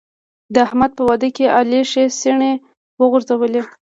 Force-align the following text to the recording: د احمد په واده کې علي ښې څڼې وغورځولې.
د 0.53 0.55
احمد 0.67 0.91
په 0.97 1.03
واده 1.09 1.29
کې 1.35 1.45
علي 1.57 1.81
ښې 1.91 2.03
څڼې 2.19 2.53
وغورځولې. 2.99 3.61